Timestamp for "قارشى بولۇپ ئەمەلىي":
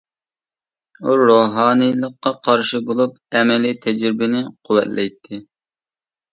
2.49-3.79